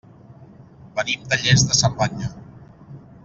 [0.99, 2.31] Venim de Lles de Cerdanya.